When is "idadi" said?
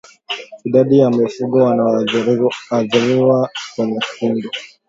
0.65-0.99